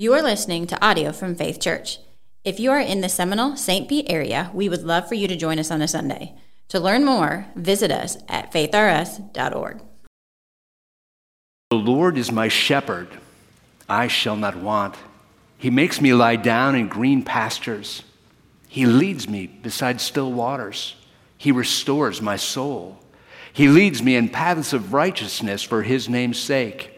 [0.00, 1.98] You are listening to audio from Faith Church.
[2.44, 3.88] If you are in the Seminole St.
[3.88, 6.36] Pete area, we would love for you to join us on a Sunday.
[6.68, 9.82] To learn more, visit us at faithrus.org.
[11.70, 13.08] The Lord is my shepherd,
[13.88, 14.94] I shall not want.
[15.56, 18.04] He makes me lie down in green pastures.
[18.68, 20.94] He leads me beside still waters.
[21.36, 23.00] He restores my soul.
[23.52, 26.97] He leads me in paths of righteousness for his name's sake.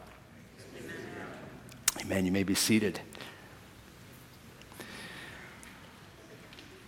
[2.11, 2.25] Amen.
[2.25, 2.99] You may be seated.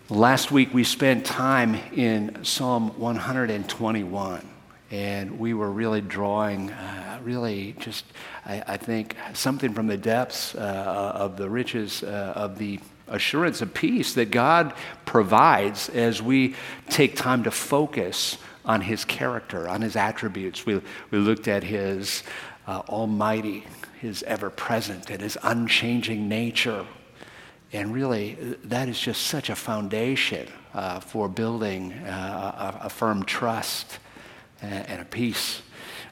[0.09, 4.45] Last week we spent time in Psalm 121,
[4.91, 8.03] and we were really drawing, uh, really just,
[8.45, 13.61] I, I, think, something from the depths uh, of the riches uh, of the assurance
[13.61, 14.73] of peace that God
[15.05, 16.55] provides as we
[16.89, 20.65] take time to focus on His character, on His attributes.
[20.65, 22.23] We, we looked at His
[22.67, 23.65] uh, almighty
[23.99, 26.85] his ever present and his unchanging nature.
[27.71, 28.33] And really,
[28.65, 33.99] that is just such a foundation uh, for building uh, a, a, firm trust
[34.61, 35.61] and, and, a peace.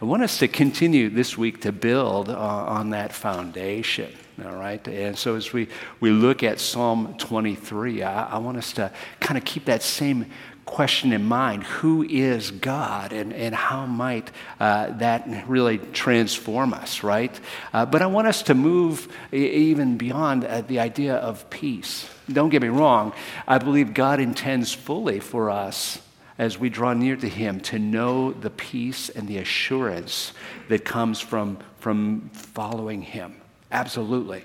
[0.01, 4.11] I want us to continue this week to build uh, on that foundation.
[4.43, 4.85] All right.
[4.87, 5.67] And so as we,
[5.99, 10.31] we look at Psalm 23, I, I want us to kind of keep that same
[10.65, 17.03] question in mind who is God and, and how might uh, that really transform us,
[17.03, 17.37] right?
[17.73, 22.09] Uh, but I want us to move even beyond uh, the idea of peace.
[22.31, 23.13] Don't get me wrong,
[23.47, 25.99] I believe God intends fully for us
[26.37, 30.33] as we draw near to Him to know the peace and the assurance
[30.69, 33.35] that comes from, from following Him.
[33.71, 34.43] Absolutely.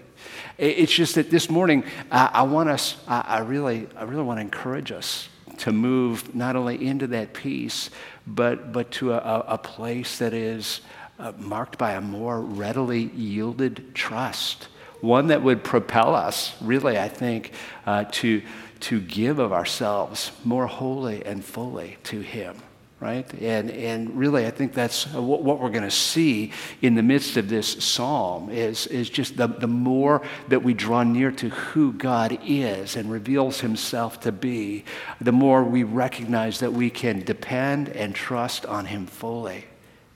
[0.58, 4.92] It's just that this morning, I want us, I really, I really want to encourage
[4.92, 5.28] us
[5.58, 7.90] to move not only into that peace,
[8.26, 10.80] but, but to a, a place that is
[11.18, 14.68] uh, marked by a more readily yielded trust.
[15.00, 17.52] One that would propel us, really, I think,
[17.86, 18.42] uh, to,
[18.80, 22.56] to give of ourselves more wholly and fully to Him
[22.98, 23.30] right?
[23.34, 27.02] And, and really, I think that's uh, what, what we're going to see in the
[27.02, 31.50] midst of this psalm is, is just the, the more that we draw near to
[31.50, 34.84] who God is and reveals himself to be,
[35.20, 39.66] the more we recognize that we can depend and trust on him fully,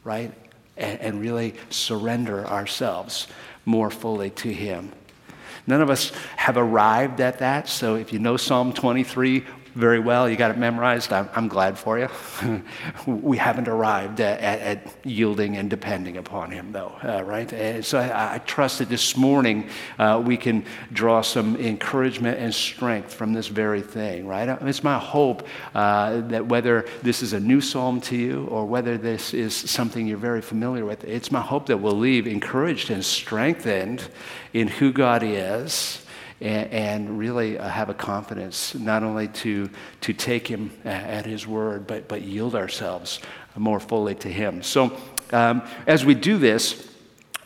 [0.02, 0.32] right?
[0.78, 3.26] And, and really surrender ourselves
[3.66, 4.92] more fully to him.
[5.66, 7.68] None of us have arrived at that.
[7.68, 10.28] So if you know Psalm 23, very well.
[10.28, 11.12] You got it memorized.
[11.12, 12.08] I'm, I'm glad for you.
[13.06, 17.50] we haven't arrived at, at, at, yielding and depending upon Him, though, uh, right?
[17.52, 22.54] And so I, I, trust that this morning uh, we can draw some encouragement and
[22.54, 24.48] strength from this very thing, right?
[24.62, 28.98] It's my hope uh, that whether this is a new psalm to you or whether
[28.98, 33.04] this is something you're very familiar with, it's my hope that we'll leave encouraged and
[33.04, 34.06] strengthened
[34.52, 35.99] in who God is
[36.40, 39.70] and, and really uh, have a confidence not only to,
[40.00, 43.20] to take him at his word, but, but yield ourselves
[43.56, 44.62] more fully to him.
[44.62, 44.96] So
[45.32, 46.90] um, as we do this,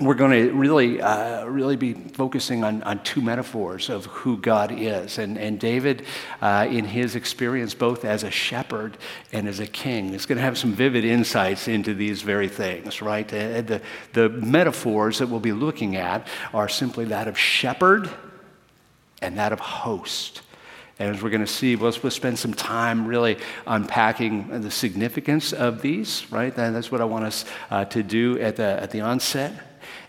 [0.00, 4.72] we're going to really, uh, really be focusing on, on two metaphors of who God
[4.72, 5.18] is.
[5.18, 6.04] And, and David,
[6.42, 8.98] uh, in his experience both as a shepherd
[9.32, 13.00] and as a king, is going to have some vivid insights into these very things,
[13.00, 13.32] right?
[13.32, 13.82] Uh, the,
[14.14, 18.10] the metaphors that we'll be looking at are simply that of shepherd
[19.24, 20.42] and that of host.
[20.98, 25.52] And as we're going to see, we'll, we'll spend some time really unpacking the significance
[25.52, 26.54] of these, right?
[26.54, 29.52] That's what I want us uh, to do at the, at the onset.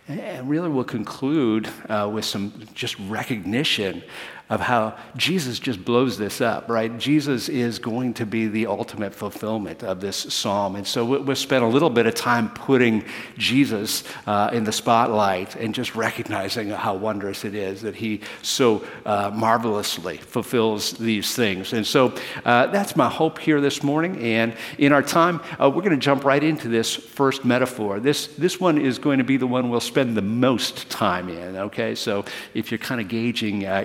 [0.08, 4.04] And really, we'll conclude uh, with some just recognition
[4.50, 6.96] of how Jesus just blows this up, right?
[7.00, 10.76] Jesus is going to be the ultimate fulfillment of this psalm.
[10.76, 13.04] And so we'll spend a little bit of time putting
[13.38, 18.86] Jesus uh, in the spotlight and just recognizing how wondrous it is that he so
[19.06, 21.74] uh, marvelously fulfills these things.
[21.74, 22.14] And so
[22.46, 24.22] uh, that's my hope here this morning.
[24.22, 28.00] And in our time, uh, we're going to jump right into this first metaphor.
[28.00, 31.56] This, this one is going to be the one we'll spend the most time in,
[31.56, 31.96] okay?
[31.96, 33.82] So if you're kind of gauging uh,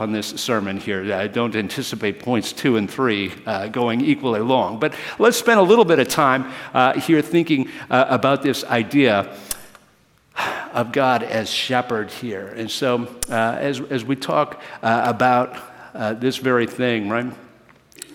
[0.00, 1.12] on this sermon here.
[1.12, 4.78] I don't anticipate points two and three uh, going equally long.
[4.78, 9.36] But let's spend a little bit of time uh, here thinking uh, about this idea
[10.72, 12.48] of God as shepherd here.
[12.48, 15.56] And so, uh, as, as we talk uh, about
[15.94, 17.32] uh, this very thing, right,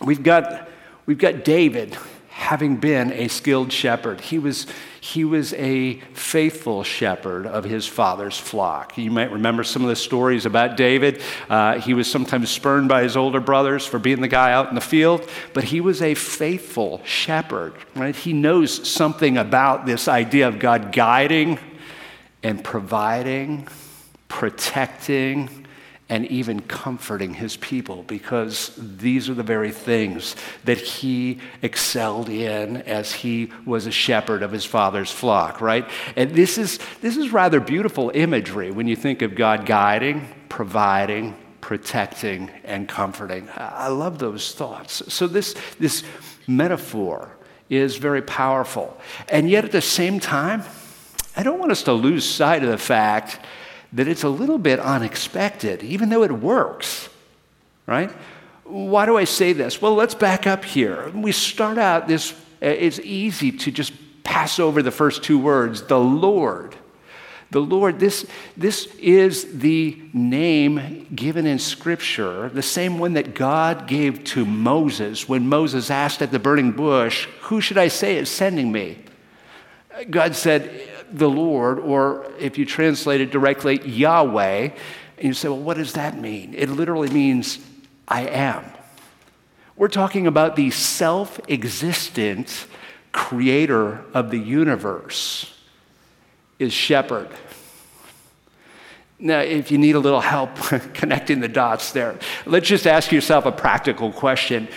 [0.01, 0.69] we've got,
[1.05, 1.97] we've got David
[2.33, 4.19] having been a skilled shepherd.
[4.19, 4.65] He was,
[4.99, 8.97] he was a faithful shepherd of his father's flock.
[8.97, 11.21] You might remember some of the stories about David.
[11.47, 14.75] Uh, he was sometimes spurned by his older brothers for being the guy out in
[14.75, 18.15] the field, but he was a faithful shepherd, right?
[18.15, 21.59] He knows something about this idea of God guiding
[22.41, 23.67] and providing,
[24.27, 25.62] protecting,
[26.09, 30.35] and even comforting his people because these are the very things
[30.65, 35.89] that he excelled in as he was a shepherd of his father's flock, right?
[36.15, 41.35] And this is, this is rather beautiful imagery when you think of God guiding, providing,
[41.61, 43.47] protecting, and comforting.
[43.55, 45.13] I love those thoughts.
[45.13, 46.03] So, this, this
[46.45, 47.31] metaphor
[47.69, 48.99] is very powerful.
[49.29, 50.63] And yet, at the same time,
[51.35, 53.39] I don't want us to lose sight of the fact
[53.93, 57.09] that it's a little bit unexpected, even though it works,
[57.85, 58.11] right?
[58.63, 59.81] Why do I say this?
[59.81, 61.09] Well, let's back up here.
[61.09, 63.93] We start out this, uh, it's easy to just
[64.23, 66.75] pass over the first two words the Lord.
[67.51, 68.25] The Lord, this,
[68.57, 75.29] this is the name given in Scripture, the same one that God gave to Moses
[75.29, 78.97] when Moses asked at the burning bush, Who should I say is sending me?
[80.09, 80.71] God said,
[81.13, 84.71] the Lord, or if you translate it directly, Yahweh,
[85.17, 86.53] and you say, well, what does that mean?
[86.55, 87.59] It literally means,
[88.07, 88.65] I am.
[89.75, 92.67] We're talking about the self existent
[93.11, 95.53] creator of the universe,
[96.59, 97.29] is shepherd.
[99.19, 100.55] Now, if you need a little help
[100.93, 104.67] connecting the dots there, let's just ask yourself a practical question.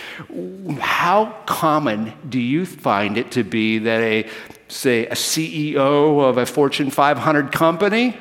[0.79, 4.29] How common do you find it to be that a
[4.67, 8.17] say, a CEO of a Fortune 500 company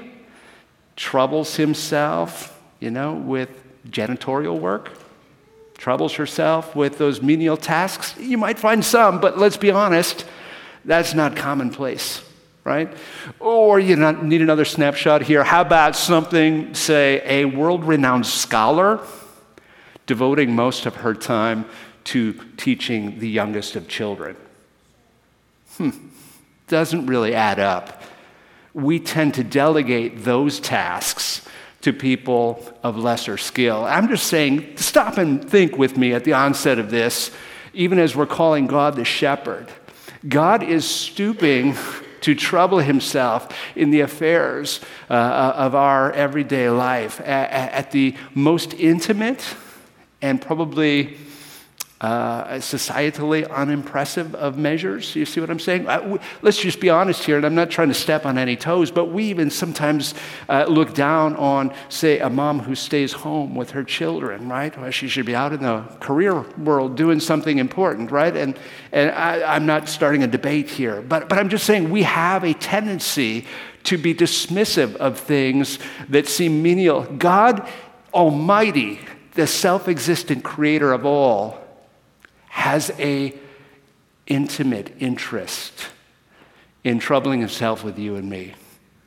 [0.94, 3.50] troubles himself, you know, with
[3.88, 4.92] janitorial work,
[5.76, 8.14] troubles herself with those menial tasks.
[8.18, 10.24] You might find some, but let's be honest,
[10.84, 12.22] that's not commonplace,
[12.64, 12.92] right?
[13.40, 15.44] Or you need another snapshot here.
[15.44, 19.00] How about something, say, a world renowned scholar
[20.06, 21.66] devoting most of her time
[22.04, 24.36] to teaching the youngest of children?
[25.76, 25.90] Hmm
[26.68, 28.02] doesn't really add up.
[28.74, 31.46] We tend to delegate those tasks
[31.82, 33.84] to people of lesser skill.
[33.84, 37.30] I'm just saying, stop and think with me at the onset of this,
[37.72, 39.68] even as we're calling God the shepherd.
[40.28, 41.76] God is stooping
[42.22, 48.74] to trouble himself in the affairs uh, of our everyday life at, at the most
[48.74, 49.54] intimate
[50.20, 51.16] and probably
[52.00, 55.16] uh, societally unimpressive of measures.
[55.16, 55.86] You see what I'm saying?
[55.88, 58.90] Uh, let's just be honest here, and I'm not trying to step on any toes,
[58.90, 60.14] but we even sometimes
[60.48, 64.78] uh, look down on, say, a mom who stays home with her children, right?
[64.78, 68.36] Well, she should be out in the career world doing something important, right?
[68.36, 68.58] And,
[68.92, 72.44] and I, I'm not starting a debate here, but, but I'm just saying we have
[72.44, 73.46] a tendency
[73.84, 75.78] to be dismissive of things
[76.08, 77.04] that seem menial.
[77.04, 77.66] God
[78.12, 78.98] Almighty,
[79.34, 81.65] the self existent creator of all,
[82.56, 83.34] has a
[84.26, 85.88] intimate interest
[86.84, 88.54] in troubling himself with you and me.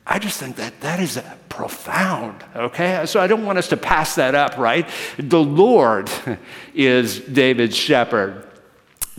[0.06, 3.02] I just think that that is profound, okay?
[3.06, 4.88] So I don't want us to pass that up, right?
[5.18, 6.08] The Lord
[6.74, 8.48] is David's shepherd.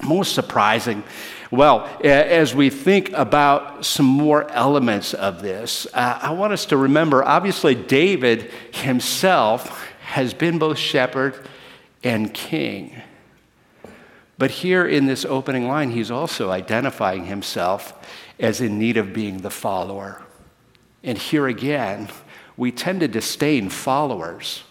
[0.01, 1.03] Most surprising.
[1.51, 6.77] Well, as we think about some more elements of this, uh, I want us to
[6.77, 11.37] remember obviously, David himself has been both shepherd
[12.01, 12.95] and king.
[14.41, 17.93] But here in this opening line, he's also identifying himself
[18.39, 20.19] as in need of being the follower.
[21.03, 22.09] And here again,
[22.57, 24.63] we tend to disdain followers.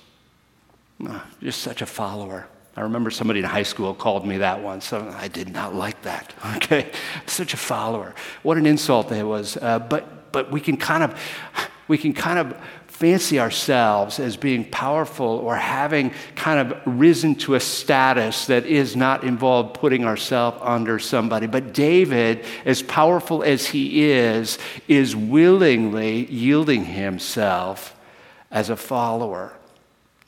[1.07, 2.49] Oh, just such a follower.
[2.77, 4.93] I remember somebody in high school called me that once.
[4.93, 6.35] I did not like that.
[6.57, 6.91] Okay,
[7.27, 8.17] such a follower.
[8.43, 9.57] What an insult that was.
[9.57, 11.17] Uh, but but we can kind of
[11.87, 12.61] we can kind of
[13.01, 18.95] fancy ourselves as being powerful or having kind of risen to a status that is
[18.95, 21.47] not involved putting ourselves under somebody.
[21.47, 27.97] But David, as powerful as he is, is willingly yielding himself
[28.51, 29.55] as a follower.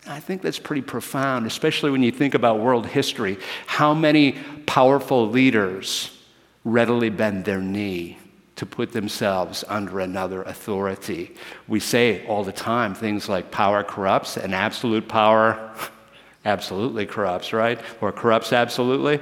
[0.07, 3.37] I think that's pretty profound, especially when you think about world history.
[3.67, 4.33] How many
[4.64, 6.11] powerful leaders
[6.64, 8.17] readily bend their knee
[8.62, 11.35] to put themselves under another authority.
[11.66, 15.75] We say all the time things like power corrupts and absolute power
[16.45, 17.81] absolutely corrupts, right?
[18.00, 19.19] Or corrupts absolutely.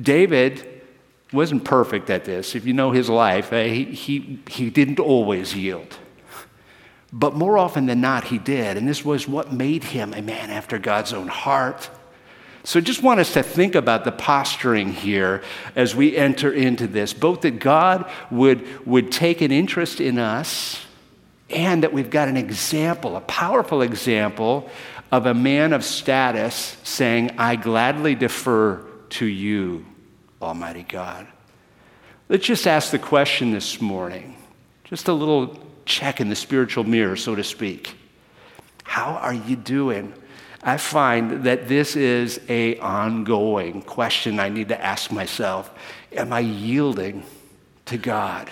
[0.00, 0.82] David
[1.32, 2.56] wasn't perfect at this.
[2.56, 5.96] If you know his life, eh, he, he, he didn't always yield.
[7.12, 8.76] But more often than not, he did.
[8.76, 11.88] And this was what made him a man after God's own heart.
[12.64, 15.42] So just want us to think about the posturing here
[15.74, 20.84] as we enter into this, both that God would, would take an interest in us
[21.50, 24.70] and that we've got an example, a powerful example
[25.10, 29.84] of a man of status saying, I gladly defer to you,
[30.40, 31.26] Almighty God.
[32.28, 34.36] Let's just ask the question this morning,
[34.84, 37.94] just a little check in the spiritual mirror, so to speak.
[38.84, 40.14] How are you doing?
[40.62, 45.72] I find that this is a ongoing question I need to ask myself.
[46.12, 47.24] Am I yielding
[47.86, 48.48] to God?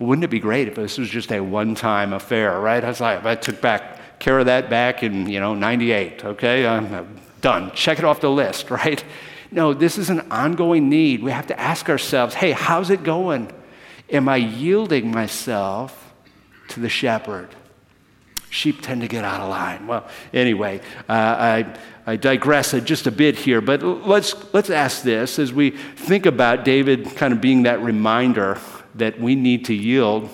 [0.00, 2.82] Wouldn't it be great if this was just a one-time affair, right?
[2.82, 6.66] I was like, I took back care of that back in, you know, 98, okay?
[6.66, 7.70] I'm done.
[7.72, 9.04] Check it off the list, right?
[9.52, 11.22] No, this is an ongoing need.
[11.22, 13.52] We have to ask ourselves, hey, how's it going?
[14.10, 16.12] Am I yielding myself
[16.68, 17.54] to the shepherd?
[18.54, 19.86] Sheep tend to get out of line.
[19.86, 25.38] Well, anyway, uh, I, I digress just a bit here, but let's, let's ask this
[25.38, 28.58] as we think about David kind of being that reminder
[28.94, 30.30] that we need to yield.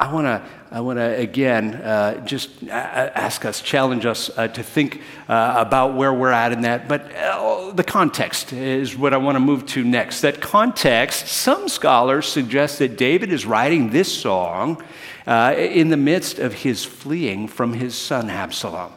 [0.00, 4.62] I want to I want to again uh, just ask us, challenge us uh, to
[4.62, 6.88] think uh, about where we're at in that.
[6.88, 10.20] But uh, the context is what I want to move to next.
[10.20, 14.82] That context, some scholars suggest that David is writing this song
[15.28, 18.90] uh, in the midst of his fleeing from his son Absalom.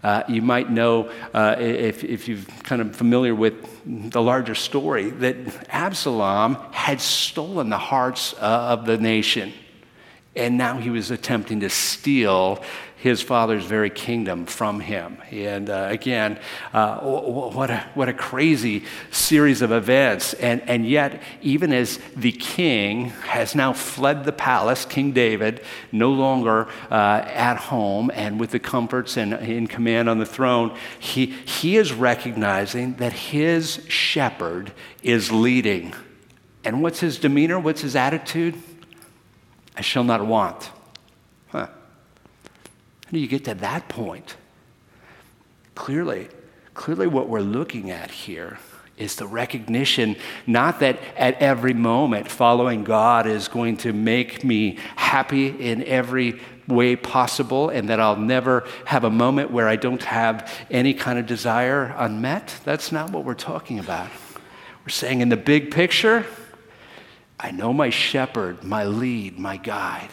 [0.00, 3.54] Uh, you might know, uh, if, if you're kind of familiar with
[3.84, 5.36] the larger story, that
[5.68, 9.52] Absalom had stolen the hearts of the nation.
[10.36, 12.62] And now he was attempting to steal
[13.00, 15.16] his father's very kingdom from him.
[15.30, 16.38] And uh, again,
[16.74, 20.34] uh, what, a, what a crazy series of events.
[20.34, 26.12] And, and yet, even as the king has now fled the palace, King David, no
[26.12, 31.24] longer uh, at home and with the comforts and in command on the throne, he,
[31.26, 35.94] he is recognizing that his shepherd is leading.
[36.64, 37.58] And what's his demeanor?
[37.58, 38.56] What's his attitude?
[39.74, 40.70] I shall not want.
[43.10, 44.36] You get to that point?
[45.74, 46.28] Clearly,
[46.74, 48.58] clearly what we're looking at here
[48.96, 50.14] is the recognition
[50.46, 56.38] not that at every moment following God is going to make me happy in every
[56.68, 61.18] way possible and that I'll never have a moment where I don't have any kind
[61.18, 62.60] of desire unmet.
[62.64, 64.10] That's not what we're talking about.
[64.84, 66.26] We're saying in the big picture,
[67.38, 70.10] I know my shepherd, my lead, my guide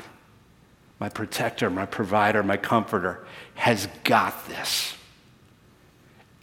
[1.00, 3.25] my protector, my provider, my comforter,
[3.56, 4.96] has got this.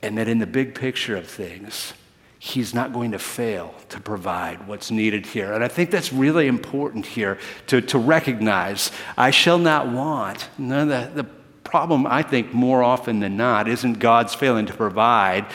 [0.03, 1.95] And that in the big picture of things,
[2.39, 5.53] he's not going to fail to provide what's needed here.
[5.53, 10.49] And I think that's really important here to, to recognize I shall not want.
[10.59, 11.25] No, the, the
[11.65, 15.47] problem, I think, more often than not, isn't God's failing to provide,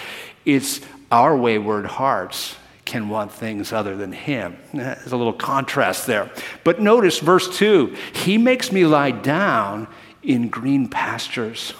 [0.45, 2.55] it's our wayward hearts
[2.89, 4.57] can want things other than him.
[4.73, 6.31] There's a little contrast there.
[6.63, 9.87] But notice verse 2 He makes me lie down
[10.23, 11.73] in green pastures.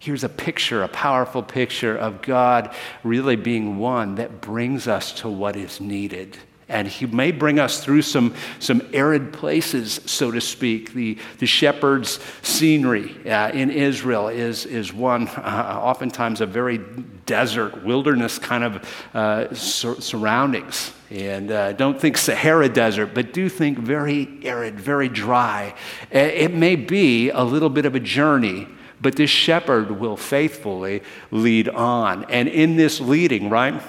[0.00, 5.28] Here's a picture, a powerful picture of God really being one that brings us to
[5.28, 6.36] what is needed.
[6.68, 10.92] And he may bring us through some, some arid places, so to speak.
[10.92, 16.78] The, the shepherd's scenery uh, in Israel is, is one, uh, oftentimes, a very
[17.24, 20.92] desert, wilderness kind of uh, sur- surroundings.
[21.10, 25.74] And uh, don't think Sahara Desert, but do think very arid, very dry.
[26.10, 28.68] It may be a little bit of a journey,
[29.00, 32.24] but this shepherd will faithfully lead on.
[32.24, 33.80] And in this leading, right?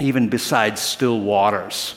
[0.00, 1.94] Even beside still waters.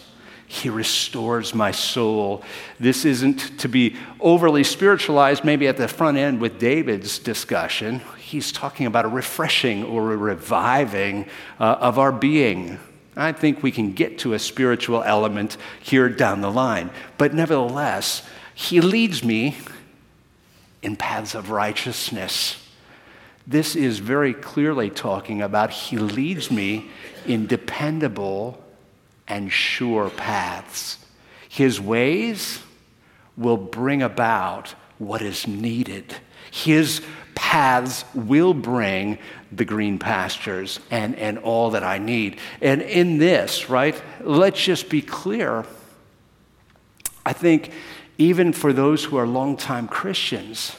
[0.48, 2.44] He restores my soul.
[2.78, 8.02] This isn't to be overly spiritualized, maybe at the front end with David's discussion.
[8.20, 11.28] He's talking about a refreshing or a reviving
[11.58, 12.80] uh, of our being.
[13.16, 16.92] I think we can get to a spiritual element here down the line.
[17.18, 19.58] But nevertheless, he leads me
[20.82, 22.58] in paths of righteousness.
[23.48, 26.90] This is very clearly talking about He leads me
[27.26, 28.62] in dependable
[29.28, 30.98] and sure paths.
[31.50, 32.60] His ways
[33.38, 36.16] will bring about what is needed.
[36.52, 37.02] His
[37.34, 39.18] paths will bring
[39.52, 42.38] the green pastures and, and all that I need.
[42.62, 45.66] And in this, right, let's just be clear.
[47.26, 47.72] I think
[48.18, 50.76] even for those who are longtime Christians,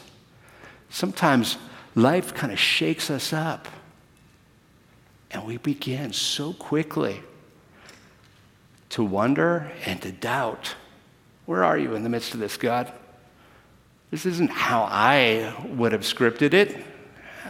[0.88, 1.56] sometimes
[1.94, 3.68] life kind of shakes us up.
[5.32, 7.22] And we begin so quickly
[8.90, 10.74] to wonder and to doubt.
[11.46, 12.92] Where are you in the midst of this, God?
[14.10, 16.76] This isn't how I would have scripted it.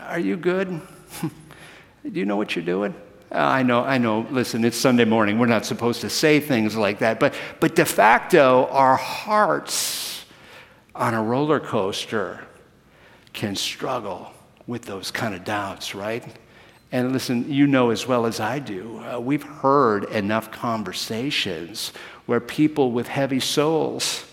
[0.07, 0.81] Are you good?
[1.21, 2.95] Do you know what you're doing?
[3.33, 4.27] Uh, I know, I know.
[4.31, 5.39] Listen, it's Sunday morning.
[5.39, 7.19] We're not supposed to say things like that.
[7.19, 10.25] But, but de facto, our hearts
[10.95, 12.45] on a roller coaster
[13.33, 14.33] can struggle
[14.67, 16.25] with those kind of doubts, right?
[16.93, 21.91] And listen, you know as well as I do, uh, we've heard enough conversations
[22.27, 24.27] where people with heavy souls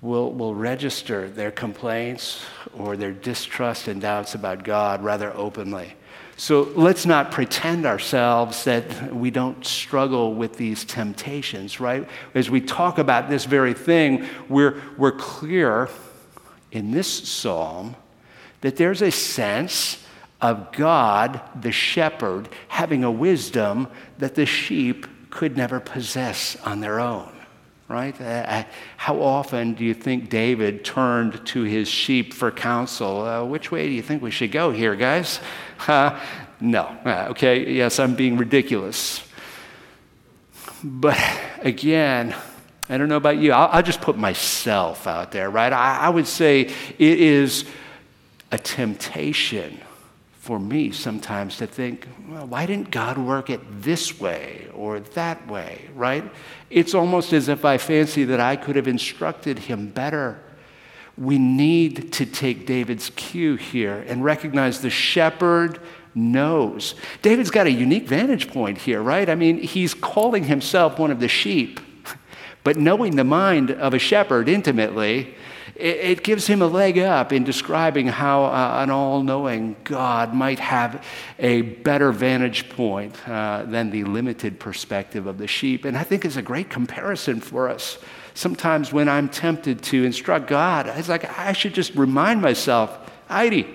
[0.00, 2.42] will, will register their complaints
[2.74, 5.92] or their distrust and doubts about God rather openly.
[6.38, 12.08] So let's not pretend ourselves that we don't struggle with these temptations, right?
[12.34, 15.90] As we talk about this very thing, we're, we're clear
[16.72, 17.94] in this psalm
[18.62, 20.02] that there's a sense
[20.40, 26.98] of God, the shepherd, having a wisdom that the sheep could never possess on their
[26.98, 27.32] own
[27.90, 28.20] right?
[28.20, 28.62] Uh, uh,
[28.96, 33.22] how often do you think David turned to his sheep for counsel?
[33.22, 35.40] Uh, which way do you think we should go here, guys?
[35.88, 36.20] Uh,
[36.60, 36.94] no.
[37.06, 39.26] Okay, yes, I'm being ridiculous.
[40.84, 41.18] But
[41.62, 42.36] again,
[42.90, 43.52] I don't know about you.
[43.52, 45.72] I'll, I'll just put myself out there, right?
[45.72, 47.64] I, I would say it is
[48.52, 49.80] a temptation
[50.50, 55.46] for me sometimes to think, well, why didn't God work it this way or that
[55.46, 56.24] way, right?
[56.70, 60.42] It's almost as if I fancy that I could have instructed him better.
[61.16, 65.78] We need to take David's cue here and recognize the shepherd
[66.16, 66.96] knows.
[67.22, 69.30] David's got a unique vantage point here, right?
[69.30, 71.78] I mean, he's calling himself one of the sheep,
[72.64, 75.32] but knowing the mind of a shepherd intimately
[75.80, 80.58] it, gives him a leg up in describing how uh, an all knowing God might
[80.58, 81.04] have
[81.38, 85.84] a better vantage point uh, than the limited perspective of the sheep.
[85.84, 87.98] And I think it's a great comparison for us.
[88.34, 92.96] Sometimes when I'm tempted to instruct God, it's like I should just remind myself,
[93.28, 93.66] Eide,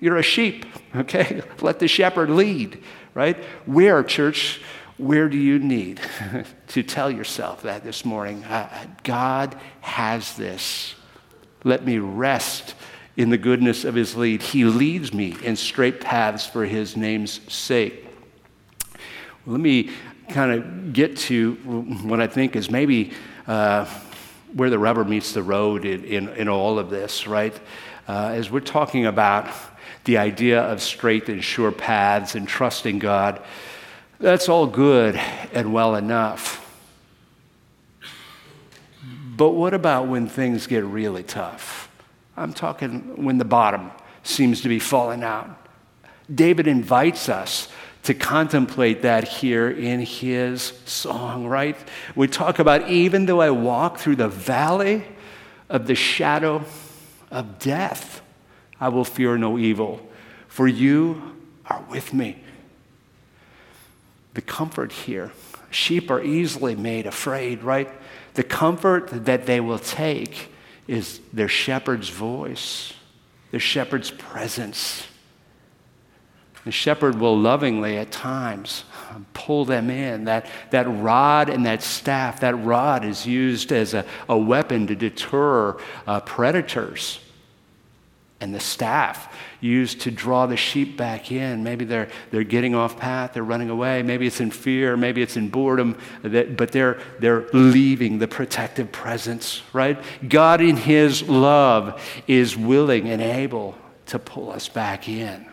[0.00, 0.66] you're a sheep,
[0.96, 1.42] okay?
[1.60, 2.82] Let the shepherd lead,
[3.14, 3.36] right?
[3.66, 4.60] Where, church,
[4.98, 6.00] where do you need
[6.68, 8.44] to tell yourself that this morning?
[8.44, 10.94] Uh, God has this.
[11.64, 12.74] Let me rest
[13.16, 14.42] in the goodness of his lead.
[14.42, 18.06] He leads me in straight paths for his name's sake.
[19.46, 19.90] Let me
[20.28, 21.54] kind of get to
[22.04, 23.12] what I think is maybe
[23.46, 23.84] uh,
[24.54, 27.54] where the rubber meets the road in, in, in all of this, right?
[28.08, 29.52] Uh, as we're talking about
[30.04, 33.42] the idea of straight and sure paths and trusting God,
[34.18, 35.16] that's all good
[35.52, 36.61] and well enough.
[39.42, 41.90] But what about when things get really tough?
[42.36, 43.90] I'm talking when the bottom
[44.22, 45.66] seems to be falling out.
[46.32, 47.66] David invites us
[48.04, 51.76] to contemplate that here in his song, right?
[52.14, 55.04] We talk about even though I walk through the valley
[55.68, 56.64] of the shadow
[57.32, 58.22] of death,
[58.80, 60.08] I will fear no evil,
[60.46, 61.20] for you
[61.66, 62.40] are with me.
[64.34, 65.32] The comfort here.
[65.72, 67.88] Sheep are easily made afraid, right?
[68.34, 70.48] The comfort that they will take
[70.86, 72.92] is their shepherd's voice,
[73.50, 75.06] their shepherd's presence.
[76.64, 78.84] The shepherd will lovingly at times
[79.34, 80.24] pull them in.
[80.24, 84.94] That, that rod and that staff, that rod is used as a, a weapon to
[84.94, 87.18] deter uh, predators
[88.42, 91.62] and the staff used to draw the sheep back in.
[91.62, 94.02] Maybe they're, they're getting off path, they're running away.
[94.02, 99.62] Maybe it's in fear, maybe it's in boredom, but they're, they're leaving the protective presence,
[99.72, 100.02] right?
[100.28, 105.46] God, in His love, is willing and able to pull us back in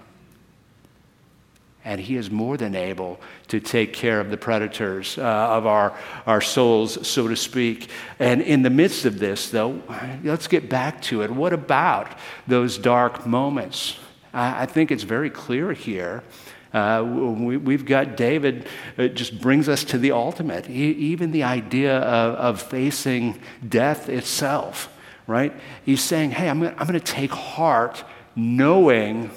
[1.90, 5.98] and he is more than able to take care of the predators uh, of our,
[6.28, 7.90] our souls, so to speak.
[8.20, 9.82] And in the midst of this, though,
[10.24, 11.32] let's get back to it.
[11.32, 13.98] What about those dark moments?
[14.32, 16.24] I, I think it's very clear here.
[16.72, 21.42] Uh, we, have got David, it just brings us to the ultimate, he, even the
[21.42, 25.52] idea of, of facing death itself, right?
[25.84, 28.04] He's saying, hey, I'm, I'm going to take heart
[28.36, 29.32] knowing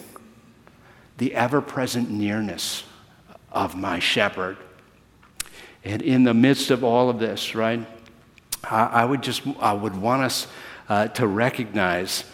[1.23, 2.83] the ever present nearness
[3.53, 4.57] of my shepherd.
[5.85, 7.87] And in the midst of all of this, right,
[8.65, 10.49] I, I would just, I would want us
[10.89, 12.25] uh, to recognize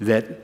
[0.00, 0.40] that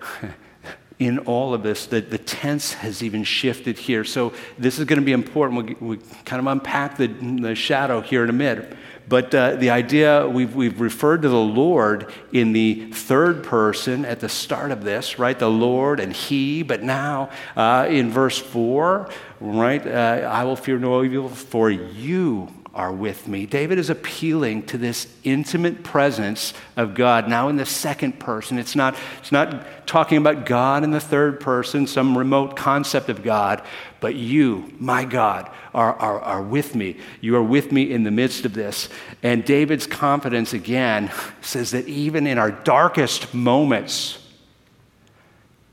[0.98, 4.04] in all of this, that the tense has even shifted here.
[4.04, 5.80] So this is going to be important.
[5.80, 8.76] We, we kind of unpack the, the shadow here in a minute.
[9.08, 14.20] But uh, the idea, we've, we've referred to the Lord in the third person at
[14.20, 15.38] the start of this, right?
[15.38, 16.62] The Lord and He.
[16.62, 19.08] But now uh, in verse 4,
[19.40, 19.86] right?
[19.86, 23.46] Uh, I will fear no evil, for you are with me.
[23.46, 28.58] David is appealing to this intimate presence of God now in the second person.
[28.58, 33.22] It's not, it's not talking about God in the third person, some remote concept of
[33.22, 33.62] God,
[33.98, 36.98] but you, my God, are, are, are with me.
[37.22, 38.90] You are with me in the midst of this.
[39.22, 41.10] And David's confidence again
[41.40, 44.18] says that even in our darkest moments,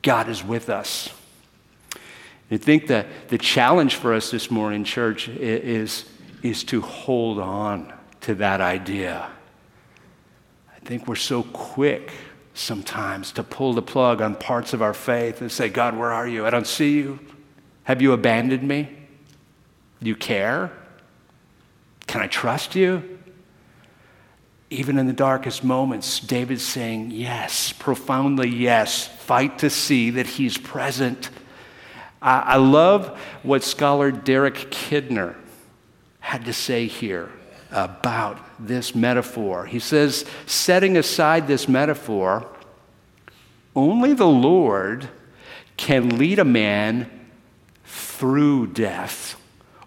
[0.02, 1.10] God is with us.
[2.50, 6.06] I think that the challenge for us this morning, church, is
[6.44, 9.30] is to hold on to that idea.
[10.76, 12.12] I think we're so quick
[12.54, 16.28] sometimes to pull the plug on parts of our faith and say, God, where are
[16.28, 16.46] you?
[16.46, 17.20] I don't see you.
[17.86, 18.90] Have you abandoned me?
[20.02, 20.72] Do you care?
[22.06, 23.20] Can I trust you?
[24.70, 29.08] Even in the darkest moments, David's saying, Yes, profoundly yes.
[29.08, 31.30] Fight to see that he's present.
[32.22, 35.36] I, I love what scholar Derek Kidner
[36.24, 37.30] had to say here
[37.70, 39.66] about this metaphor.
[39.66, 42.48] He says, setting aside this metaphor,
[43.76, 45.10] only the Lord
[45.76, 47.28] can lead a man
[47.84, 49.36] through death.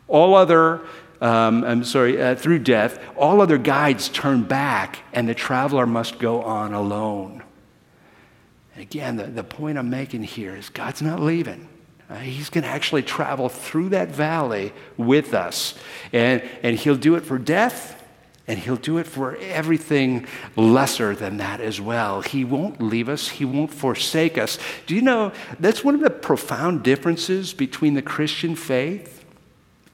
[0.09, 0.83] All other,
[1.23, 6.19] um, I'm sorry, uh, through death, all other guides turn back, and the traveler must
[6.19, 7.43] go on alone.
[8.77, 11.67] Again, the, the point I'm making here is God's not leaving.
[12.09, 15.75] Uh, he's going to actually travel through that valley with us.
[16.13, 18.05] And, and he'll do it for death,
[18.47, 22.23] and he'll do it for everything lesser than that as well.
[22.23, 24.59] He won't leave us, he won't forsake us.
[24.87, 29.25] Do you know that's one of the profound differences between the Christian faith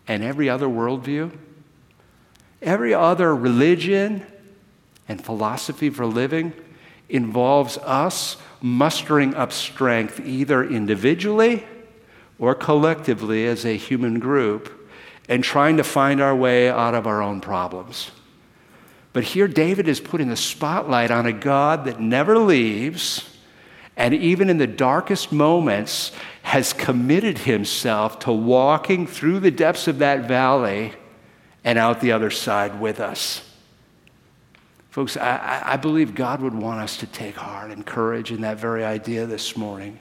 [0.07, 1.33] and every other worldview?
[2.61, 4.27] Every other religion
[5.09, 6.53] and philosophy for living
[7.09, 11.65] involves us mustering up strength either individually
[12.39, 14.91] or collectively as a human group
[15.29, 18.11] and trying to find our way out of our own problems.
[19.13, 23.29] But here, David is putting the spotlight on a God that never leaves
[23.97, 29.99] and even in the darkest moments has committed himself to walking through the depths of
[29.99, 30.93] that valley
[31.63, 33.49] and out the other side with us.
[34.91, 38.59] Folks, I, I believe God would want us to take heart and courage in that
[38.59, 39.99] very idea this morning.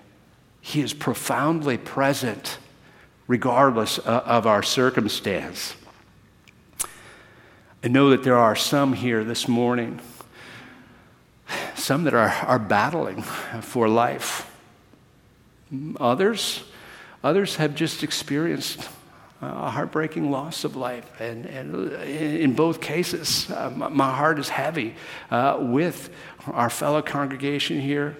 [0.61, 2.59] He is profoundly present
[3.27, 5.75] regardless uh, of our circumstance.
[7.83, 9.99] I know that there are some here this morning,
[11.75, 13.23] some that are, are battling
[13.61, 14.47] for life.
[15.99, 16.63] Others,
[17.23, 18.87] others have just experienced
[19.41, 21.09] a heartbreaking loss of life.
[21.19, 24.93] And, and in both cases, uh, my heart is heavy
[25.31, 26.11] uh, with
[26.45, 28.15] our fellow congregation here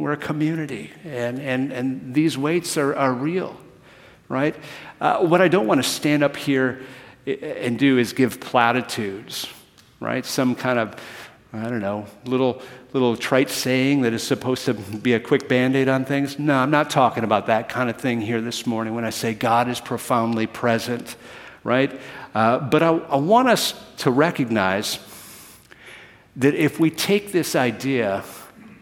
[0.00, 3.56] we're a community, and, and, and these weights are, are real,
[4.28, 4.54] right?
[5.00, 6.82] Uh, what I don't want to stand up here
[7.26, 9.46] and do is give platitudes,
[10.00, 10.24] right?
[10.24, 10.96] Some kind of,
[11.52, 15.76] I don't know, little, little trite saying that is supposed to be a quick band
[15.76, 16.38] aid on things.
[16.38, 19.34] No, I'm not talking about that kind of thing here this morning when I say
[19.34, 21.16] God is profoundly present,
[21.62, 22.00] right?
[22.34, 24.98] Uh, but I, I want us to recognize
[26.36, 28.24] that if we take this idea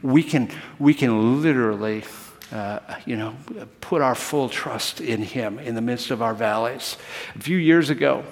[0.02, 2.04] we can, we can literally,
[2.52, 3.37] uh, you know,
[3.80, 6.96] put our full trust in Him in the midst of our valleys.
[7.34, 8.24] A few years ago,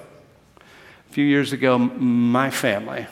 [0.59, 3.07] a few years ago, my family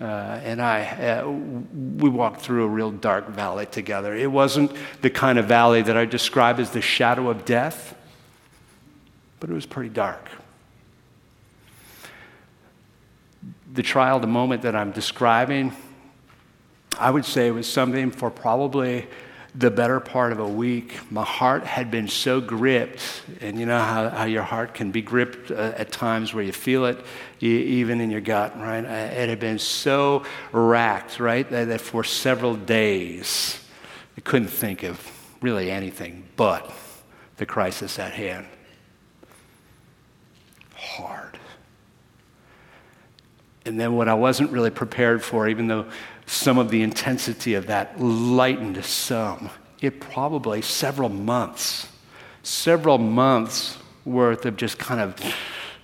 [0.00, 4.14] uh, and I, uh, we walked through a real dark valley together.
[4.14, 7.96] It wasn't the kind of valley that I describe as the shadow of death,
[9.38, 10.28] but it was pretty dark.
[13.72, 15.72] The trial, the moment that I'm describing,
[16.98, 19.06] I would say it was something for probably
[19.54, 20.98] the better part of a week.
[21.10, 25.00] My heart had been so gripped, and you know how, how your heart can be
[25.00, 27.04] gripped uh, at times where you feel it,
[27.38, 28.84] you, even in your gut, right?
[28.84, 33.60] It had been so racked, right, that, that for several days
[34.16, 36.72] I couldn't think of really anything but
[37.36, 38.46] the crisis at hand.
[40.74, 41.38] Hard.
[43.66, 45.86] And then what I wasn't really prepared for, even though
[46.26, 49.50] some of the intensity of that lightened some.
[49.80, 51.88] It probably several months,
[52.42, 55.14] several months worth of just kind of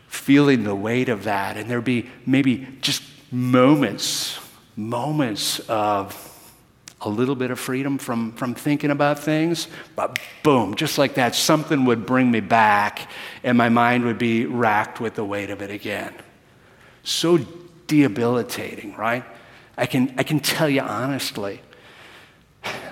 [0.08, 1.56] feeling the weight of that.
[1.56, 4.38] And there'd be maybe just moments,
[4.76, 6.26] moments of
[7.02, 11.34] a little bit of freedom from, from thinking about things, but boom, just like that,
[11.34, 13.08] something would bring me back
[13.42, 16.12] and my mind would be racked with the weight of it again.
[17.02, 17.38] So
[17.86, 19.24] debilitating, right?
[19.80, 21.62] I can, I can tell you honestly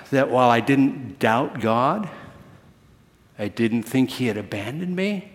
[0.09, 2.09] that while I didn't doubt God,
[3.37, 5.31] I didn't think He had abandoned me,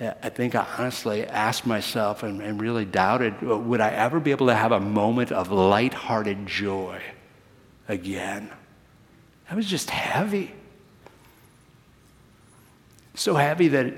[0.00, 4.46] I think I honestly asked myself and, and really doubted would I ever be able
[4.46, 7.00] to have a moment of lighthearted joy
[7.88, 8.50] again?
[9.48, 10.52] That was just heavy.
[13.14, 13.94] So heavy that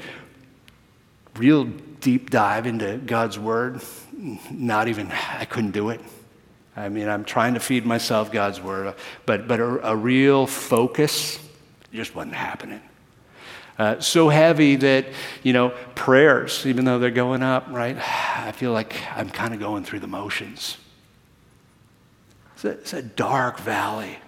[1.37, 1.69] real
[2.01, 3.81] deep dive into God's Word,
[4.51, 6.01] not even, I couldn't do it.
[6.77, 8.95] I mean, I'm trying to feed myself God's Word,
[9.27, 11.39] but, but a, a real focus
[11.93, 12.81] just wasn't happening.
[13.79, 15.07] Uh, so heavy that,
[15.43, 17.97] you know, prayers, even though they're going up, right?
[17.97, 20.77] I feel like I'm kind of going through the motions.
[22.55, 24.19] It's a, it's a dark valley.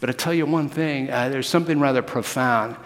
[0.00, 2.76] But I tell you one thing uh, there's something rather profound.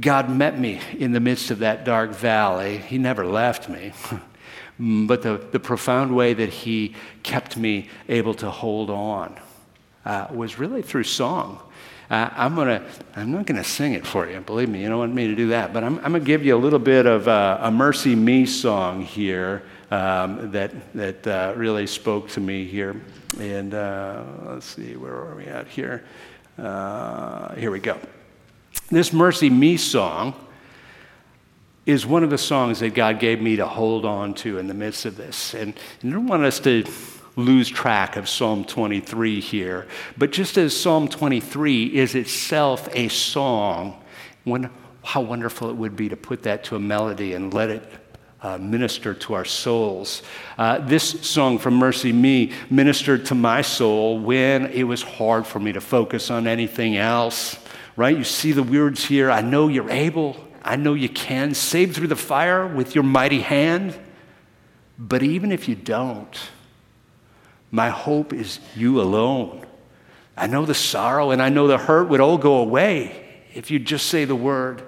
[0.00, 2.78] God met me in the midst of that dark valley.
[2.78, 3.92] He never left me.
[4.78, 9.38] but the, the profound way that He kept me able to hold on
[10.04, 11.60] uh, was really through song.
[12.10, 14.40] Uh, I'm gonna, I'm not gonna sing it for you.
[14.40, 15.72] Believe me, you don't want me to do that.
[15.72, 19.62] But I'm, I'm gonna give you a little bit of uh, a MercyMe song here
[19.92, 23.00] um, that that uh, really spoke to me here.
[23.38, 26.04] And uh, let's see, where are we at here?
[26.58, 27.96] Uh, here we go.
[28.90, 30.34] This MercyMe song
[31.86, 34.74] is one of the songs that God gave me to hold on to in the
[34.74, 35.54] midst of this.
[35.54, 36.84] And, and I don't want us to
[37.36, 39.86] lose track of Psalm 23 here.
[40.18, 44.02] But just as Psalm 23 is itself a song,
[44.42, 44.70] when,
[45.04, 47.84] how wonderful it would be to put that to a melody and let it
[48.42, 50.22] uh, minister to our souls.
[50.58, 55.72] Uh, this song from MercyMe ministered to my soul when it was hard for me
[55.72, 57.56] to focus on anything else,
[58.00, 58.16] right?
[58.16, 62.06] You see the words here I know you're able, I know you can save through
[62.06, 63.98] the fire with your mighty hand.
[64.98, 66.38] But even if you don't,
[67.70, 69.66] my hope is you alone.
[70.34, 73.78] I know the sorrow and I know the hurt would all go away if you
[73.78, 74.82] just say the word.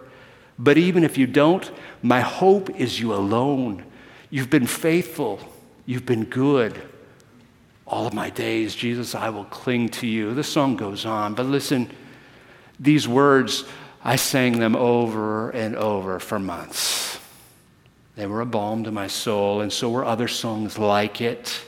[0.59, 1.71] But even if you don't,
[2.03, 3.85] my hope is you alone.
[4.31, 5.39] You've been faithful,
[5.85, 6.81] you've been good.
[7.87, 10.33] All of my days, Jesus, I will cling to you.
[10.33, 11.91] The song goes on, but listen,
[12.83, 13.65] these words,
[14.03, 17.19] I sang them over and over for months.
[18.17, 21.61] They were a balm to my soul, and so were other songs like it.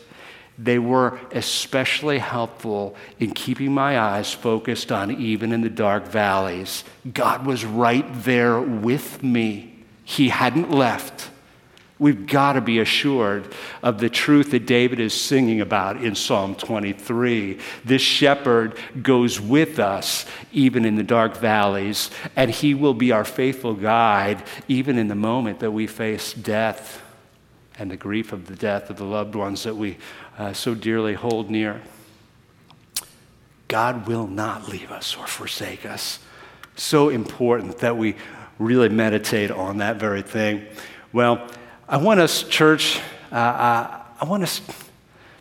[0.59, 6.85] They were especially helpful in keeping my eyes focused on even in the dark valleys.
[7.13, 9.75] God was right there with me,
[10.05, 11.31] He hadn't left.
[12.05, 16.55] We've got to be assured of the truth that David is singing about in Psalm
[16.55, 17.59] 23.
[17.83, 23.25] This shepherd goes with us even in the dark valleys, and he will be our
[23.25, 27.01] faithful guide even in the moment that we face death
[27.79, 29.97] and the grief of the death of the loved ones that we
[30.37, 31.81] uh, so dearly hold near.
[33.67, 36.19] God will not leave us or forsake us.
[36.77, 38.17] So important that we
[38.59, 40.67] really meditate on that very thing.
[41.11, 41.49] Well,
[41.87, 42.99] I want us, church,
[43.31, 44.63] uh, uh, I want us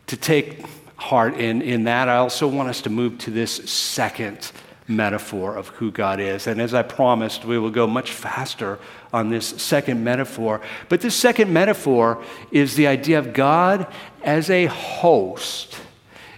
[0.07, 0.65] to take
[0.97, 2.09] heart in, in that.
[2.09, 4.51] I also want us to move to this second
[4.85, 6.47] metaphor of who God is.
[6.47, 8.77] And as I promised, we will go much faster
[9.13, 10.59] on this second metaphor.
[10.89, 13.87] But this second metaphor is the idea of God
[14.21, 15.79] as a host.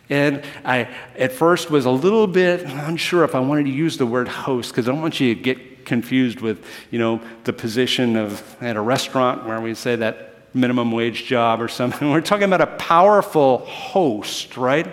[0.08, 0.88] And I,
[1.18, 4.70] at first, was a little bit unsure if I wanted to use the word host
[4.70, 8.76] because I don't want you to get confused with, you know, the position of at
[8.76, 12.12] a restaurant where we say that minimum wage job or something.
[12.12, 14.92] We're talking about a powerful host, right?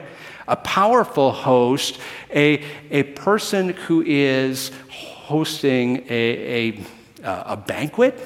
[0.49, 1.99] A powerful host,
[2.31, 6.87] a, a person who is hosting a, a
[7.25, 8.21] a banquet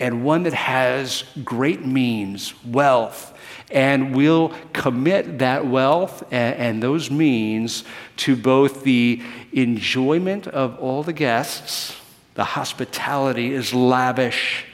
[0.00, 3.33] and one that has great means, wealth,
[3.74, 7.82] and will commit that wealth and, and, those means
[8.16, 9.20] to both the
[9.52, 12.00] enjoyment of all the guests,
[12.34, 14.64] the hospitality is lavish,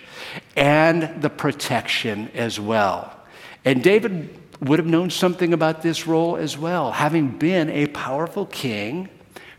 [0.55, 3.17] and the protection as well.
[3.65, 8.45] And David would have known something about this role as well, having been a powerful
[8.47, 9.09] king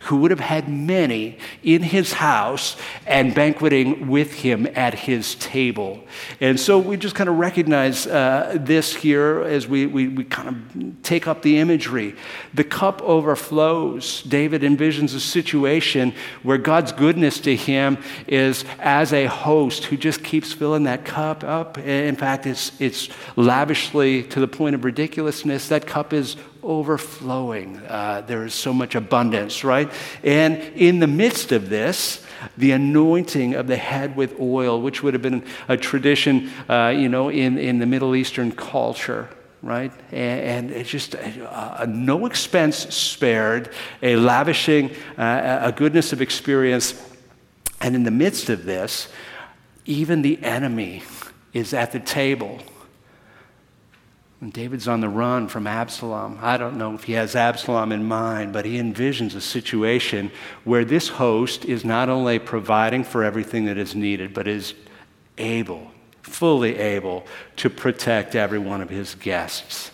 [0.02, 6.04] who would have had many in his house and banqueting with him at his table.
[6.40, 10.50] And so we just kind of recognize uh, this here as we, we, we kind
[10.50, 12.16] of take up the imagery.
[12.54, 14.24] The cup overflows.
[14.24, 20.24] David envisions a situation where God's goodness to him is as a host who just
[20.24, 21.78] keeps filling that cup up.
[21.78, 25.68] In fact, it's, it's lavishly to the point of ridiculousness.
[25.68, 27.78] That cup is overflowing.
[27.78, 29.92] Uh, there is so much abundance, right?
[30.24, 32.24] And in the midst of this,
[32.58, 37.10] the anointing of the head with oil, which would have been a tradition, uh, you
[37.10, 39.30] know, in, in the Middle Eastern culture,
[39.62, 39.92] right?
[40.12, 46.22] And, and it's just a, a no expense spared, a lavishing, uh, a goodness of
[46.22, 46.94] experience
[47.82, 49.08] And in the midst of this,
[49.86, 51.02] even the enemy
[51.52, 52.60] is at the table.
[54.42, 56.40] And David's on the run from Absalom.
[56.42, 60.32] I don't know if he has Absalom in mind, but he envisions a situation
[60.64, 64.74] where this host is not only providing for everything that is needed, but is
[65.38, 65.92] able,
[66.24, 67.24] fully able,
[67.58, 69.92] to protect every one of his guests.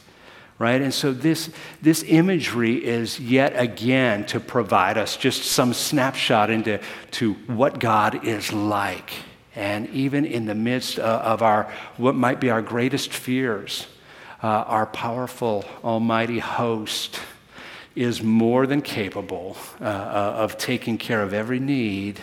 [0.60, 0.82] Right?
[0.82, 6.80] And so this, this imagery is yet again to provide us just some snapshot into
[7.12, 9.12] to what God is like.
[9.56, 13.88] And even in the midst of our, what might be our greatest fears,
[14.44, 17.20] uh, our powerful, almighty host
[17.96, 22.20] is more than capable uh, uh, of taking care of every need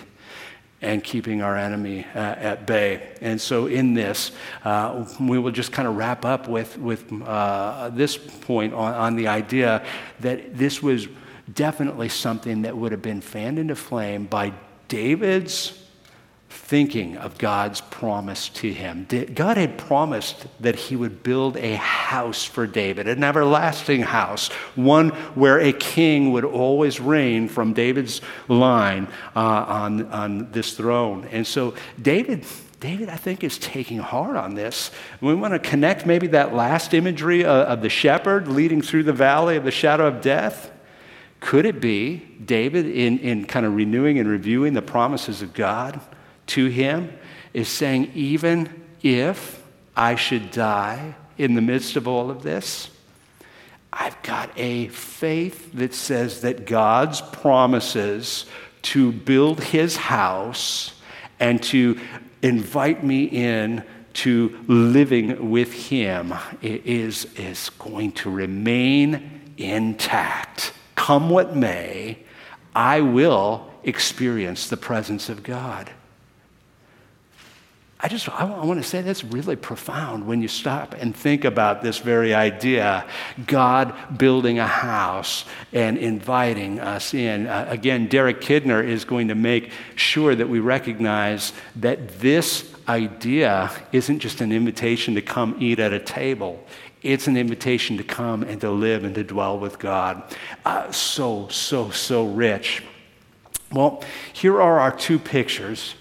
[0.80, 3.16] and keeping our enemy uh, at bay.
[3.20, 4.32] And so, in this,
[4.64, 9.16] uh, we will just kind of wrap up with, with uh, this point on, on
[9.16, 9.84] the idea
[10.20, 11.08] that this was
[11.52, 14.52] definitely something that would have been fanned into flame by
[14.88, 15.83] David's
[16.54, 19.06] thinking of God's promise to him.
[19.34, 25.10] God had promised that he would build a house for David, an everlasting house, one
[25.34, 31.28] where a king would always reign from David's line uh, on, on this throne.
[31.30, 32.44] And so David.
[32.80, 34.90] David, I think, is taking heart on this.
[35.22, 39.04] We want to connect maybe that last imagery of, uh, of the shepherd leading through
[39.04, 40.70] the valley of the shadow of death.
[41.40, 45.98] Could it be David, in, in kind of renewing and reviewing the promises of God,
[46.48, 47.12] to him
[47.52, 49.62] is saying, even if
[49.96, 52.90] I should die in the midst of all of this,
[53.92, 58.46] I've got a faith that says that God's promises
[58.82, 60.94] to build his house
[61.38, 61.98] and to
[62.42, 70.72] invite me in to living with him is, is going to remain intact.
[70.94, 72.18] Come what may,
[72.74, 75.90] I will experience the presence of God.
[78.04, 81.80] I just I want to say that's really profound when you stop and think about
[81.80, 83.06] this very idea
[83.46, 87.46] God building a house and inviting us in.
[87.46, 93.70] Uh, again, Derek Kidner is going to make sure that we recognize that this idea
[93.90, 96.62] isn't just an invitation to come eat at a table.
[97.02, 100.22] It's an invitation to come and to live and to dwell with God.
[100.66, 102.82] Uh, so, so, so rich.
[103.72, 105.94] Well, here are our two pictures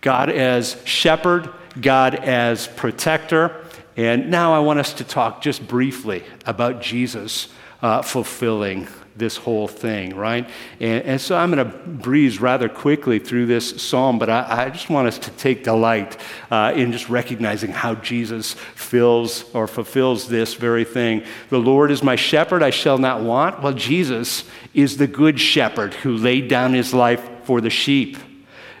[0.00, 3.64] God as shepherd, God as protector.
[3.96, 7.48] And now I want us to talk just briefly about Jesus
[7.82, 10.48] uh, fulfilling this whole thing, right?
[10.80, 14.70] And, and so I'm going to breeze rather quickly through this psalm, but I, I
[14.70, 16.16] just want us to take delight
[16.50, 21.24] uh, in just recognizing how Jesus fills or fulfills this very thing.
[21.50, 23.62] The Lord is my shepherd, I shall not want.
[23.62, 28.16] Well, Jesus is the good shepherd who laid down his life for the sheep.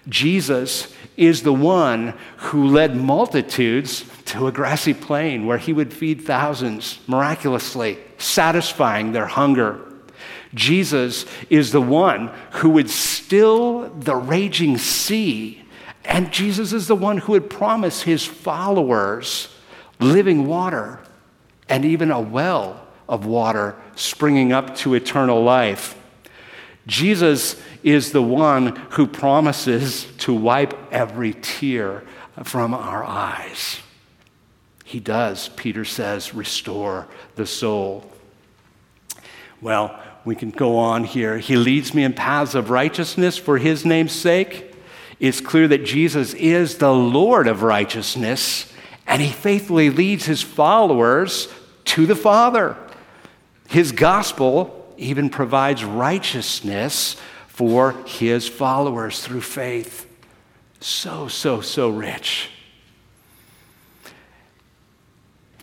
[0.08, 6.22] Jesus is the one who led multitudes to a grassy plain where he would feed
[6.22, 9.84] thousands miraculously, satisfying their hunger.
[10.54, 15.64] Jesus is the one who would still the raging sea.
[16.04, 19.54] And Jesus is the one who would promise his followers
[19.98, 21.00] living water
[21.68, 25.96] and even a well of water springing up to eternal life.
[26.86, 32.04] Jesus is the one who promises to wipe every tear
[32.44, 33.80] from our eyes.
[34.84, 38.10] He does, Peter says, restore the soul.
[39.60, 41.38] Well, we can go on here.
[41.38, 44.74] He leads me in paths of righteousness for his name's sake.
[45.20, 48.72] It's clear that Jesus is the Lord of righteousness,
[49.06, 51.48] and he faithfully leads his followers
[51.86, 52.76] to the Father.
[53.68, 57.16] His gospel even provides righteousness
[57.58, 60.08] for his followers through faith.
[60.78, 62.50] So, so, so rich.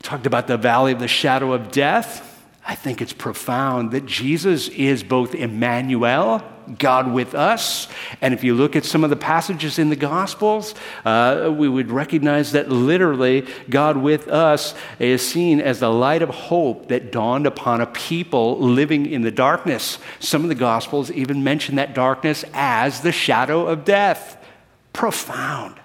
[0.01, 2.24] Talked about the valley of the shadow of death.
[2.67, 6.41] I think it's profound that Jesus is both Emmanuel
[6.79, 7.87] God with us.
[8.21, 10.73] And if you look at some of the passages in the Gospels,
[11.03, 16.29] uh, we would recognize that literally God with us is seen as the light of
[16.29, 19.99] hope that dawned upon a people living in the darkness.
[20.19, 24.43] Some of the Gospels even mention that darkness as the shadow of death.
[24.91, 25.79] Profound.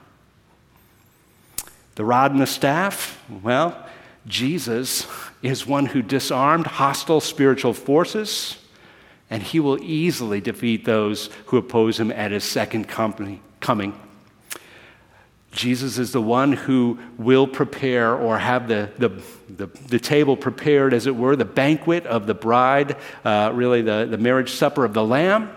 [1.96, 3.86] The rod and the staff, well,
[4.26, 5.07] Jesus
[5.43, 8.57] is one who disarmed hostile spiritual forces
[9.30, 13.99] and he will easily defeat those who oppose him at his second company, coming.
[15.53, 19.09] Jesus is the one who will prepare or have the, the,
[19.49, 24.07] the, the, table prepared, as it were, the banquet of the bride, uh, really the,
[24.09, 25.51] the marriage supper of the Lamb.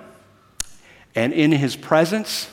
[1.15, 2.49] And in his presence,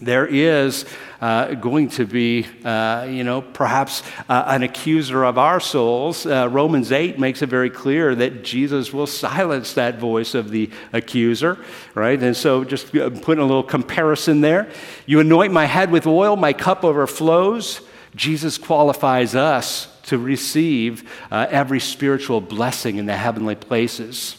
[0.00, 0.84] there is
[1.20, 6.26] uh, going to be, uh, you know, perhaps uh, an accuser of our souls.
[6.26, 10.70] Uh, Romans 8 makes it very clear that Jesus will silence that voice of the
[10.92, 11.58] accuser,
[11.94, 12.22] right?
[12.22, 14.70] And so just uh, putting a little comparison there.
[15.06, 17.80] You anoint my head with oil, my cup overflows.
[18.14, 24.36] Jesus qualifies us to receive uh, every spiritual blessing in the heavenly places.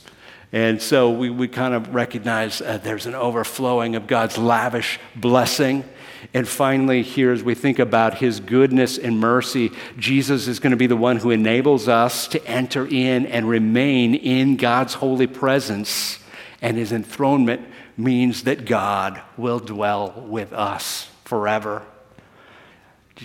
[0.51, 5.83] And so we, we kind of recognize uh, there's an overflowing of God's lavish blessing.
[6.33, 10.77] And finally, here, as we think about his goodness and mercy, Jesus is going to
[10.77, 16.19] be the one who enables us to enter in and remain in God's holy presence.
[16.61, 17.67] And his enthronement
[17.97, 21.83] means that God will dwell with us forever.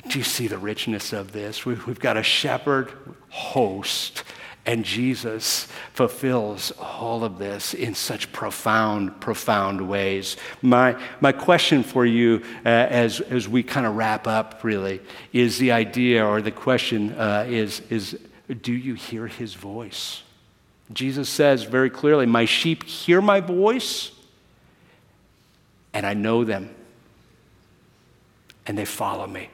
[0.08, 1.64] Do you see the richness of this?
[1.64, 2.92] We've got a shepherd
[3.28, 4.24] host
[4.66, 10.36] and Jesus fulfills all of this in such profound, profound ways.
[10.62, 15.02] My, my question for you uh, as, as we kind of wrap up really
[15.32, 18.18] is the idea, or the question uh, is, is
[18.62, 20.22] do you hear his voice?
[20.92, 24.12] Jesus says very clearly, My sheep hear my voice,
[25.92, 26.74] and I know them,
[28.66, 29.50] and they follow me.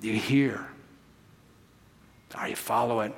[0.00, 0.71] Do you hear?
[2.34, 3.12] Are you following?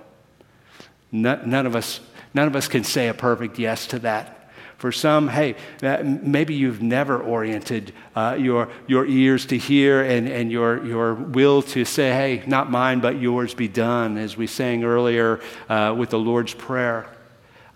[1.12, 2.00] None of us,
[2.34, 4.50] none of us can say a perfect yes to that.
[4.78, 5.54] For some, hey,
[6.02, 11.62] maybe you've never oriented uh, your, your ears to hear and, and your, your will
[11.62, 16.10] to say, hey, not mine, but yours be done, as we sang earlier uh, with
[16.10, 17.06] the Lord's Prayer.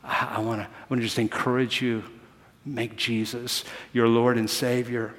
[0.05, 2.03] I, I want to just encourage you
[2.67, 5.15] make Jesus your Lord and Savior.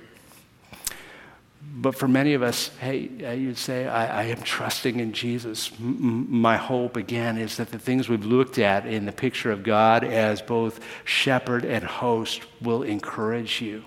[1.82, 5.72] But for many of us, hey, you'd say, I, I am trusting in Jesus.
[5.80, 9.64] M- my hope, again, is that the things we've looked at in the picture of
[9.64, 13.86] God as both shepherd and host will encourage you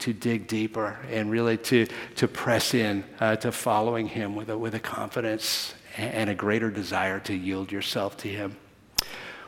[0.00, 4.58] to dig deeper and really to, to press in uh, to following Him with a,
[4.58, 8.58] with a confidence and a greater desire to yield yourself to Him.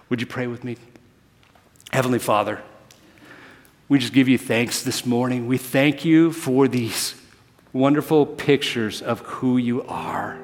[0.09, 0.79] Would you pray with me?
[1.93, 2.63] Heavenly Father,
[3.91, 5.47] we just give you thanks this morning.
[5.47, 7.21] We thank you for these
[7.75, 10.39] wonderful pictures of who you are.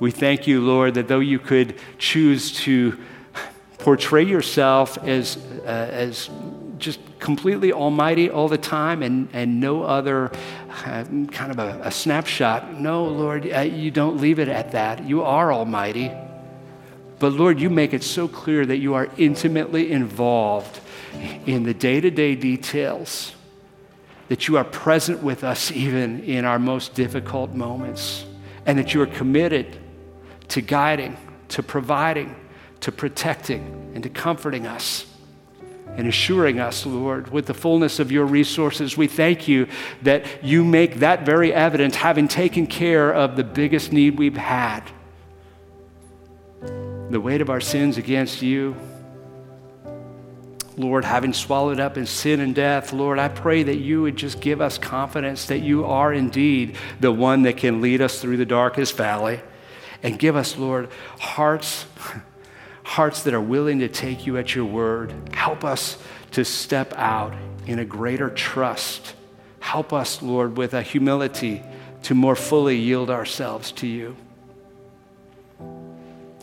[0.00, 2.98] We thank you, Lord, that though you could choose to
[3.78, 6.28] portray yourself as, uh, as
[6.78, 10.32] just completely almighty all the time and, and no other
[10.84, 15.04] uh, kind of a, a, snapshot, no, Lord, uh, you don't leave it at that.
[15.04, 16.10] You are almighty.
[17.20, 20.80] But Lord, you make it so clear that you are intimately involved
[21.46, 23.35] in the day to day details
[24.28, 28.24] that you are present with us even in our most difficult moments,
[28.64, 29.78] and that you are committed
[30.48, 31.16] to guiding,
[31.48, 32.34] to providing,
[32.80, 35.06] to protecting, and to comforting us.
[35.96, 39.66] And assuring us, Lord, with the fullness of your resources, we thank you
[40.02, 44.82] that you make that very evident, having taken care of the biggest need we've had
[47.10, 48.74] the weight of our sins against you
[50.78, 54.40] Lord, having swallowed up in sin and death, Lord, I pray that you would just
[54.40, 58.44] give us confidence that you are indeed the one that can lead us through the
[58.44, 59.40] darkest valley.
[60.02, 61.86] And give us, Lord, hearts,
[62.82, 65.14] hearts that are willing to take you at your word.
[65.32, 65.96] Help us
[66.32, 67.34] to step out
[67.66, 69.14] in a greater trust.
[69.60, 71.62] Help us, Lord, with a humility
[72.02, 74.14] to more fully yield ourselves to you.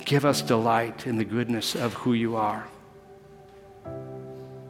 [0.03, 2.67] Give us delight in the goodness of who you are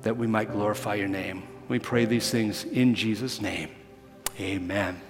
[0.03, 1.43] that we might glorify your name.
[1.67, 3.69] We pray these things in Jesus' name.
[4.39, 5.01] Amen.